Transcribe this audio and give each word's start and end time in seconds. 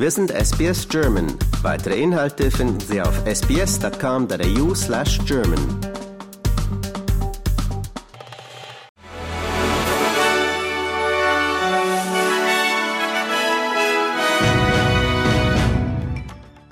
Wir 0.00 0.12
sind 0.12 0.30
SBS 0.30 0.88
German. 0.88 1.26
Weitere 1.62 2.00
Inhalte 2.00 2.52
finden 2.52 2.78
Sie 2.78 3.02
auf 3.02 3.20
sbs.com.au 3.26 4.72
slash 4.72 5.18
German. 5.26 5.58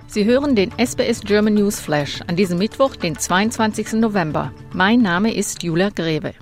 Sie 0.06 0.24
hören 0.24 0.54
den 0.54 0.70
SBS 0.78 1.20
German 1.22 1.54
News 1.54 1.80
Flash 1.80 2.20
an 2.28 2.36
diesem 2.36 2.58
Mittwoch, 2.58 2.94
den 2.94 3.18
22. 3.18 3.94
November. 3.94 4.52
Mein 4.72 5.02
Name 5.02 5.34
ist 5.34 5.64
Julia 5.64 5.88
Grebe. 5.88 6.34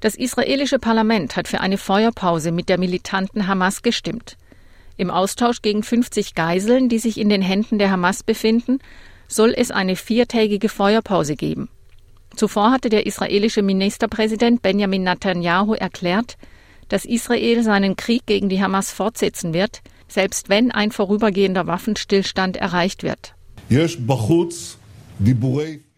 Das 0.00 0.14
israelische 0.14 0.78
Parlament 0.78 1.36
hat 1.36 1.48
für 1.48 1.60
eine 1.60 1.78
Feuerpause 1.78 2.52
mit 2.52 2.68
der 2.68 2.76
militanten 2.78 3.46
Hamas 3.46 3.80
gestimmt. 3.80 4.36
Im 4.98 5.10
Austausch 5.10 5.62
gegen 5.62 5.82
50 5.84 6.34
Geiseln, 6.34 6.88
die 6.88 6.98
sich 6.98 7.18
in 7.18 7.28
den 7.28 7.40
Händen 7.40 7.78
der 7.78 7.90
Hamas 7.90 8.24
befinden, 8.24 8.80
soll 9.28 9.54
es 9.56 9.70
eine 9.70 9.94
viertägige 9.94 10.68
Feuerpause 10.68 11.36
geben. 11.36 11.68
Zuvor 12.34 12.72
hatte 12.72 12.88
der 12.88 13.06
israelische 13.06 13.62
Ministerpräsident 13.62 14.60
Benjamin 14.60 15.04
Netanyahu 15.04 15.74
erklärt, 15.74 16.36
dass 16.88 17.04
Israel 17.04 17.62
seinen 17.62 17.94
Krieg 17.94 18.26
gegen 18.26 18.48
die 18.48 18.60
Hamas 18.60 18.92
fortsetzen 18.92 19.54
wird, 19.54 19.82
selbst 20.08 20.48
wenn 20.48 20.72
ein 20.72 20.90
vorübergehender 20.90 21.66
Waffenstillstand 21.66 22.56
erreicht 22.56 23.02
wird. 23.04 23.34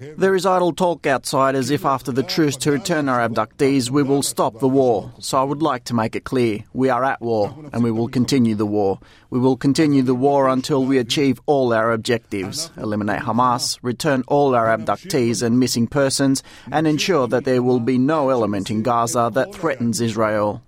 There 0.00 0.34
is 0.34 0.46
idle 0.46 0.72
talk 0.72 1.06
outside 1.06 1.54
as 1.54 1.68
if 1.70 1.84
after 1.84 2.10
the 2.10 2.22
truce 2.22 2.56
to 2.58 2.72
return 2.72 3.06
our 3.06 3.28
abductees 3.28 3.90
we 3.90 4.02
will 4.02 4.22
stop 4.22 4.58
the 4.58 4.68
war. 4.68 5.12
So 5.18 5.38
I 5.38 5.42
would 5.42 5.60
like 5.60 5.84
to 5.84 5.94
make 5.94 6.16
it 6.16 6.24
clear 6.24 6.64
we 6.72 6.88
are 6.88 7.04
at 7.04 7.20
war 7.20 7.54
and 7.74 7.84
we 7.84 7.90
will 7.90 8.08
continue 8.08 8.54
the 8.54 8.64
war. 8.64 8.98
We 9.28 9.38
will 9.38 9.58
continue 9.58 10.00
the 10.00 10.14
war 10.14 10.48
until 10.48 10.86
we 10.86 10.96
achieve 10.96 11.38
all 11.44 11.74
our 11.74 11.92
objectives 11.92 12.70
eliminate 12.78 13.20
Hamas, 13.20 13.78
return 13.82 14.24
all 14.26 14.54
our 14.54 14.74
abductees 14.74 15.42
and 15.42 15.60
missing 15.60 15.86
persons, 15.86 16.42
and 16.72 16.86
ensure 16.86 17.28
that 17.28 17.44
there 17.44 17.62
will 17.62 17.80
be 17.80 17.98
no 17.98 18.30
element 18.30 18.70
in 18.70 18.82
Gaza 18.82 19.30
that 19.34 19.54
threatens 19.54 20.00
Israel. 20.00 20.62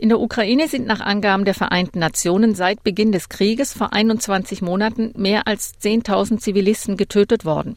In 0.00 0.10
der 0.10 0.20
Ukraine 0.20 0.68
sind 0.68 0.86
nach 0.86 1.00
Angaben 1.00 1.44
der 1.44 1.54
Vereinten 1.54 1.98
Nationen 1.98 2.54
seit 2.54 2.84
Beginn 2.84 3.10
des 3.10 3.28
Krieges 3.28 3.72
vor 3.72 3.92
21 3.92 4.62
Monaten 4.62 5.12
mehr 5.16 5.48
als 5.48 5.72
10.000 5.82 6.38
Zivilisten 6.38 6.96
getötet 6.96 7.44
worden. 7.44 7.76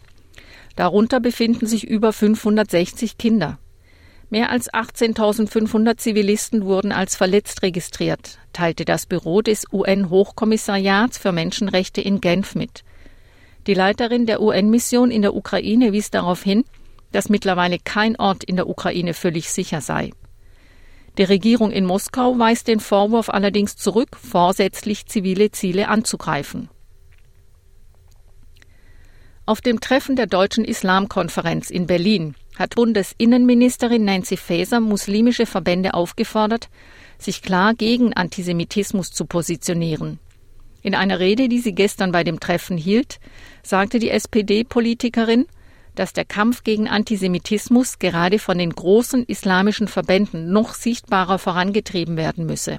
Darunter 0.76 1.20
befinden 1.20 1.66
sich 1.66 1.84
über 1.84 2.14
560 2.14 3.18
Kinder. 3.18 3.58
Mehr 4.30 4.52
als 4.52 4.72
18.500 4.72 5.98
Zivilisten 5.98 6.64
wurden 6.64 6.92
als 6.92 7.16
verletzt 7.16 7.64
registriert, 7.64 8.38
teilte 8.54 8.86
das 8.86 9.08
Büro 9.08 9.42
des 9.42 9.66
UN-Hochkommissariats 9.74 11.18
für 11.18 11.32
Menschenrechte 11.32 12.02
in 12.02 12.22
Genf 12.22 12.54
mit. 12.54 12.84
Die 13.66 13.74
Leiterin 13.74 14.28
der 14.28 14.42
UN-Mission 14.42 15.10
in 15.10 15.24
der 15.24 15.36
Ukraine 15.36 15.92
wies 15.92 16.12
darauf 16.12 16.44
hin, 16.44 16.66
dass 17.12 17.30
mittlerweile 17.30 17.80
kein 17.80 18.16
Ort 18.16 18.44
in 18.44 18.58
der 18.58 18.70
Ukraine 18.70 19.16
völlig 19.16 19.50
sicher 19.50 19.82
sei. 19.82 20.12
Die 21.18 21.24
Regierung 21.24 21.72
in 21.72 21.86
Moskau 21.86 22.38
weist 22.40 22.68
den 22.68 22.80
Vorwurf 22.80 23.30
allerdings 23.30 23.76
zurück, 23.76 24.18
vorsätzlich 24.18 25.06
zivile 25.08 25.52
Ziele 25.52 25.88
anzugreifen. 25.90 26.70
Auf 29.46 29.60
dem 29.60 29.82
Treffen 29.82 30.16
der 30.16 30.28
Deutschen 30.28 30.64
Islamkonferenz 30.64 31.70
in 31.70 31.88
Berlin 31.88 32.36
hat 32.58 32.76
Bundesinnenministerin 32.76 34.06
Nancy 34.06 34.38
Faeser 34.38 34.80
muslimische 34.80 35.46
Verbände 35.46 35.94
aufgefordert, 35.94 36.70
sich 37.18 37.42
klar 37.42 37.74
gegen 37.74 38.14
Antisemitismus 38.14 39.12
zu 39.12 39.26
positionieren. 39.26 40.20
In 40.84 40.96
einer 40.96 41.20
Rede, 41.20 41.50
die 41.50 41.60
sie 41.60 41.74
gestern 41.74 42.12
bei 42.12 42.24
dem 42.24 42.40
Treffen 42.40 42.78
hielt, 42.78 43.20
sagte 43.62 44.00
die 44.00 44.10
SPD-Politikerin, 44.10 45.46
dass 45.96 46.14
der 46.14 46.26
Kampf 46.26 46.64
gegen 46.64 46.88
Antisemitismus 46.88 48.00
gerade 48.00 48.40
von 48.40 48.58
den 48.58 48.72
großen 48.72 49.26
islamischen 49.26 49.88
Verbänden 49.88 50.52
noch 50.52 50.74
sichtbarer 50.74 51.38
vorangetrieben 51.38 52.18
werden 52.18 52.46
müsse. 52.46 52.78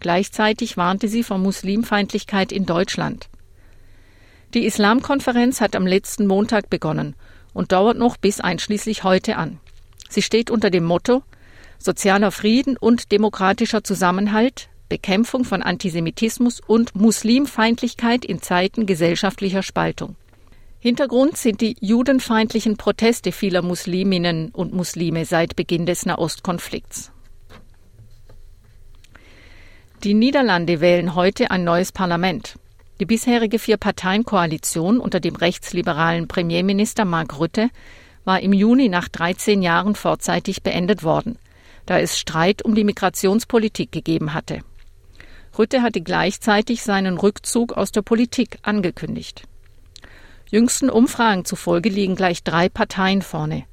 Gleichzeitig 0.00 0.76
warnte 0.76 1.08
sie 1.08 1.22
vor 1.24 1.38
Muslimfeindlichkeit 1.38 2.52
in 2.52 2.66
Deutschland. 2.66 3.28
Die 4.54 4.64
Islamkonferenz 4.64 5.60
hat 5.60 5.76
am 5.76 5.86
letzten 5.86 6.26
Montag 6.26 6.70
begonnen 6.70 7.16
und 7.52 7.72
dauert 7.72 7.98
noch 7.98 8.16
bis 8.16 8.40
einschließlich 8.40 9.04
heute 9.04 9.36
an. 9.36 9.58
Sie 10.08 10.22
steht 10.22 10.50
unter 10.50 10.70
dem 10.70 10.84
Motto 10.84 11.22
Sozialer 11.80 12.32
Frieden 12.32 12.76
und 12.76 13.12
demokratischer 13.12 13.84
Zusammenhalt, 13.84 14.68
Bekämpfung 14.88 15.44
von 15.44 15.62
Antisemitismus 15.62 16.60
und 16.66 16.94
Muslimfeindlichkeit 16.96 18.24
in 18.24 18.42
Zeiten 18.42 18.84
gesellschaftlicher 18.86 19.62
Spaltung. 19.62 20.16
Hintergrund 20.80 21.36
sind 21.36 21.60
die 21.60 21.76
judenfeindlichen 21.80 22.76
Proteste 22.76 23.32
vieler 23.32 23.62
Musliminnen 23.62 24.50
und 24.50 24.72
Muslime 24.72 25.24
seit 25.24 25.56
Beginn 25.56 25.86
des 25.86 26.06
Nahostkonflikts. 26.06 27.10
Die 30.04 30.14
Niederlande 30.14 30.80
wählen 30.80 31.16
heute 31.16 31.50
ein 31.50 31.64
neues 31.64 31.90
Parlament. 31.90 32.54
Die 33.00 33.06
bisherige 33.06 33.58
Vier-Parteien-Koalition 33.58 35.00
unter 35.00 35.18
dem 35.18 35.34
rechtsliberalen 35.34 36.28
Premierminister 36.28 37.04
Mark 37.04 37.40
Rutte 37.40 37.70
war 38.24 38.38
im 38.38 38.52
Juni 38.52 38.88
nach 38.88 39.08
13 39.08 39.62
Jahren 39.62 39.96
vorzeitig 39.96 40.62
beendet 40.62 41.02
worden, 41.02 41.38
da 41.86 41.98
es 41.98 42.20
Streit 42.20 42.64
um 42.64 42.76
die 42.76 42.84
Migrationspolitik 42.84 43.90
gegeben 43.90 44.32
hatte. 44.32 44.60
Rutte 45.58 45.82
hatte 45.82 46.02
gleichzeitig 46.02 46.84
seinen 46.84 47.18
Rückzug 47.18 47.72
aus 47.72 47.90
der 47.90 48.02
Politik 48.02 48.58
angekündigt. 48.62 49.42
Jüngsten 50.50 50.88
Umfragen 50.88 51.44
zufolge 51.44 51.90
liegen 51.90 52.16
gleich 52.16 52.42
drei 52.42 52.70
Parteien 52.70 53.20
vorne. 53.20 53.64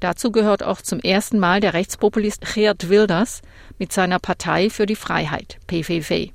Dazu 0.00 0.32
gehört 0.32 0.62
auch 0.62 0.80
zum 0.80 0.98
ersten 0.98 1.38
Mal 1.38 1.60
der 1.60 1.74
Rechtspopulist 1.74 2.54
Geert 2.54 2.88
Wilders 2.88 3.42
mit 3.78 3.92
seiner 3.92 4.18
Partei 4.18 4.70
für 4.70 4.86
die 4.86 4.96
Freiheit, 4.96 5.58
PVV. 5.66 6.32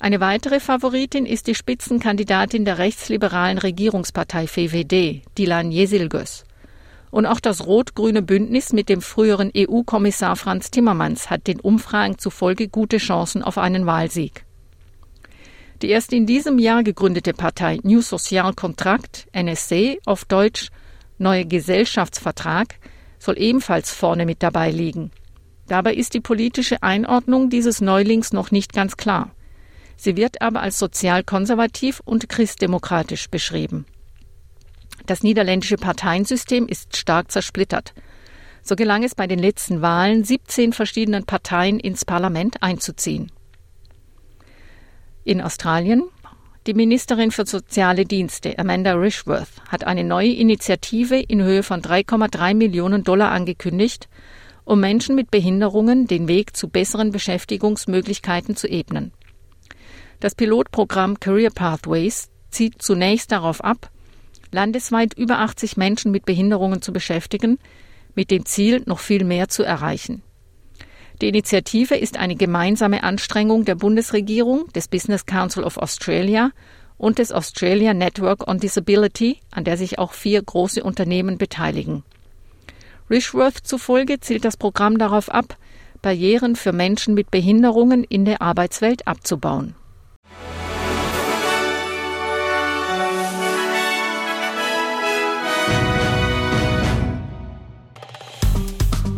Eine 0.00 0.18
weitere 0.18 0.58
Favoritin 0.58 1.26
ist 1.26 1.46
die 1.46 1.54
Spitzenkandidatin 1.54 2.64
der 2.64 2.78
rechtsliberalen 2.78 3.58
Regierungspartei 3.58 4.48
VVD, 4.48 5.22
Dilan 5.38 5.70
Yesilgöz. 5.70 6.44
Und 7.12 7.24
auch 7.24 7.38
das 7.38 7.64
rot-grüne 7.64 8.20
Bündnis 8.20 8.72
mit 8.72 8.88
dem 8.88 9.00
früheren 9.00 9.52
EU-Kommissar 9.56 10.34
Franz 10.34 10.72
Timmermans 10.72 11.30
hat 11.30 11.46
den 11.46 11.60
Umfragen 11.60 12.18
zufolge 12.18 12.66
gute 12.66 12.98
Chancen 12.98 13.44
auf 13.44 13.58
einen 13.58 13.86
Wahlsieg. 13.86 14.44
Die 15.82 15.88
erst 15.88 16.12
in 16.12 16.26
diesem 16.26 16.60
Jahr 16.60 16.84
gegründete 16.84 17.32
Partei 17.32 17.80
New 17.82 18.02
Social 18.02 18.54
Contract, 18.54 19.26
NSC 19.32 19.98
auf 20.06 20.24
Deutsch 20.24 20.68
Neue 21.18 21.44
Gesellschaftsvertrag, 21.44 22.76
soll 23.18 23.36
ebenfalls 23.36 23.92
vorne 23.92 24.24
mit 24.24 24.44
dabei 24.44 24.70
liegen. 24.70 25.10
Dabei 25.66 25.94
ist 25.94 26.14
die 26.14 26.20
politische 26.20 26.84
Einordnung 26.84 27.50
dieses 27.50 27.80
Neulings 27.80 28.32
noch 28.32 28.52
nicht 28.52 28.72
ganz 28.72 28.96
klar. 28.96 29.32
Sie 29.96 30.16
wird 30.16 30.40
aber 30.40 30.60
als 30.60 30.78
sozial-konservativ 30.78 32.00
und 32.04 32.28
christdemokratisch 32.28 33.28
beschrieben. 33.28 33.84
Das 35.06 35.24
niederländische 35.24 35.76
Parteiensystem 35.76 36.68
ist 36.68 36.96
stark 36.96 37.32
zersplittert. 37.32 37.92
So 38.62 38.76
gelang 38.76 39.02
es 39.02 39.16
bei 39.16 39.26
den 39.26 39.40
letzten 39.40 39.82
Wahlen 39.82 40.22
17 40.22 40.72
verschiedenen 40.72 41.24
Parteien 41.24 41.80
ins 41.80 42.04
Parlament 42.04 42.62
einzuziehen. 42.62 43.32
In 45.24 45.40
Australien 45.40 46.04
die 46.66 46.74
Ministerin 46.74 47.32
für 47.32 47.44
soziale 47.44 48.04
Dienste, 48.04 48.56
Amanda 48.58 48.94
Rishworth, 48.94 49.62
hat 49.68 49.84
eine 49.84 50.04
neue 50.04 50.32
Initiative 50.32 51.16
in 51.16 51.42
Höhe 51.42 51.64
von 51.64 51.82
3,3 51.82 52.54
Millionen 52.54 53.02
Dollar 53.02 53.32
angekündigt, 53.32 54.08
um 54.64 54.78
Menschen 54.78 55.16
mit 55.16 55.32
Behinderungen 55.32 56.06
den 56.06 56.28
Weg 56.28 56.56
zu 56.56 56.68
besseren 56.68 57.10
Beschäftigungsmöglichkeiten 57.10 58.54
zu 58.54 58.68
ebnen. 58.68 59.12
Das 60.20 60.36
Pilotprogramm 60.36 61.18
Career 61.18 61.50
Pathways 61.50 62.28
zieht 62.50 62.80
zunächst 62.80 63.32
darauf 63.32 63.62
ab, 63.62 63.90
landesweit 64.52 65.14
über 65.14 65.40
80 65.40 65.76
Menschen 65.76 66.12
mit 66.12 66.24
Behinderungen 66.24 66.80
zu 66.80 66.92
beschäftigen, 66.92 67.58
mit 68.14 68.30
dem 68.30 68.44
Ziel, 68.44 68.82
noch 68.86 69.00
viel 69.00 69.24
mehr 69.24 69.48
zu 69.48 69.64
erreichen. 69.64 70.22
Die 71.22 71.28
Initiative 71.28 71.94
ist 71.94 72.16
eine 72.18 72.34
gemeinsame 72.34 73.04
Anstrengung 73.04 73.64
der 73.64 73.76
Bundesregierung, 73.76 74.66
des 74.72 74.88
Business 74.88 75.24
Council 75.24 75.62
of 75.62 75.76
Australia 75.76 76.50
und 76.98 77.20
des 77.20 77.30
Australia 77.30 77.94
Network 77.94 78.48
on 78.48 78.58
Disability, 78.58 79.38
an 79.52 79.62
der 79.62 79.76
sich 79.76 80.00
auch 80.00 80.14
vier 80.14 80.42
große 80.42 80.82
Unternehmen 80.82 81.38
beteiligen. 81.38 82.02
Rishworth 83.08 83.58
zufolge 83.58 84.18
zielt 84.18 84.44
das 84.44 84.56
Programm 84.56 84.98
darauf 84.98 85.30
ab, 85.30 85.56
Barrieren 86.02 86.56
für 86.56 86.72
Menschen 86.72 87.14
mit 87.14 87.30
Behinderungen 87.30 88.02
in 88.02 88.24
der 88.24 88.42
Arbeitswelt 88.42 89.06
abzubauen. 89.06 89.76